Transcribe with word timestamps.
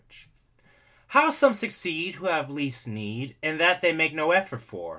SUCCESS 0.09 0.25
How 1.09 1.29
some 1.29 1.53
succeed, 1.53 2.15
who 2.15 2.25
have 2.25 2.49
least 2.49 2.87
need, 2.87 3.35
In 3.43 3.59
that 3.59 3.81
they 3.81 3.93
make 3.93 4.15
no 4.15 4.31
effort 4.31 4.61
for! 4.61 4.89